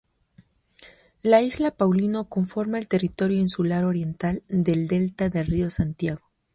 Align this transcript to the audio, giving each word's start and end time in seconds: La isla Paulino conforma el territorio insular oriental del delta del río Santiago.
La 1.21 1.43
isla 1.43 1.69
Paulino 1.69 2.25
conforma 2.27 2.79
el 2.79 2.87
territorio 2.87 3.37
insular 3.37 3.85
oriental 3.85 4.41
del 4.49 4.87
delta 4.87 5.29
del 5.29 5.45
río 5.45 5.69
Santiago. 5.69 6.21